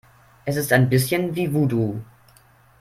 Es 0.45 0.55
ist 0.55 0.73
ein 0.73 0.89
bisschen 0.89 1.35
wie 1.35 1.53
Voodoo. 1.53 1.99